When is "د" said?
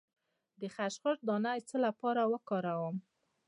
0.59-0.61, 1.61-1.65